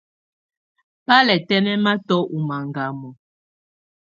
[1.05, 3.13] Bà lɛ̀ tɛnɛ̀matɔ̀ ù màgamɔ̀.